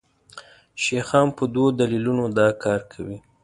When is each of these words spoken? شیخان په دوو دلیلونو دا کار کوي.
شیخان 0.83 1.27
په 1.37 1.43
دوو 1.53 1.67
دلیلونو 1.79 2.25
دا 2.37 2.47
کار 2.63 2.81
کوي. 2.91 3.17